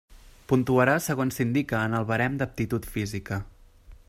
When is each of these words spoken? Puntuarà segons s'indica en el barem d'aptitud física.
Puntuarà 0.51 0.95
segons 1.07 1.37
s'indica 1.39 1.83
en 1.91 1.99
el 2.01 2.09
barem 2.13 2.41
d'aptitud 2.43 2.93
física. 2.97 3.43